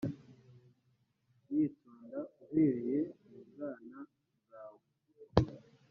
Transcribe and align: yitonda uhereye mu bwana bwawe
yitonda 1.51 2.19
uhereye 2.43 2.97
mu 3.27 3.39
bwana 3.47 3.99
bwawe 4.41 4.83